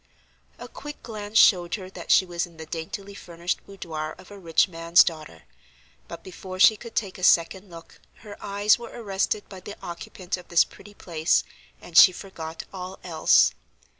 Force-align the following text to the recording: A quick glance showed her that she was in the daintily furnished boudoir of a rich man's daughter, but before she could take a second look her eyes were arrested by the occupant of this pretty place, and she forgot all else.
A 0.57 0.67
quick 0.67 1.03
glance 1.03 1.37
showed 1.37 1.75
her 1.75 1.87
that 1.91 2.09
she 2.09 2.25
was 2.25 2.47
in 2.47 2.57
the 2.57 2.65
daintily 2.65 3.13
furnished 3.13 3.63
boudoir 3.67 4.15
of 4.17 4.31
a 4.31 4.39
rich 4.39 4.67
man's 4.67 5.03
daughter, 5.03 5.43
but 6.07 6.23
before 6.23 6.59
she 6.59 6.75
could 6.75 6.95
take 6.95 7.19
a 7.19 7.23
second 7.23 7.69
look 7.69 8.01
her 8.25 8.35
eyes 8.43 8.79
were 8.79 8.89
arrested 8.89 9.47
by 9.47 9.59
the 9.59 9.77
occupant 9.83 10.37
of 10.37 10.47
this 10.47 10.63
pretty 10.63 10.95
place, 10.95 11.43
and 11.79 11.99
she 11.99 12.11
forgot 12.11 12.63
all 12.73 12.97
else. 13.03 13.53